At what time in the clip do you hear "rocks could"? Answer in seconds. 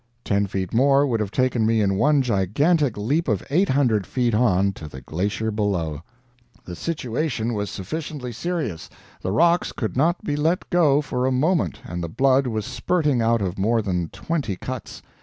9.31-9.95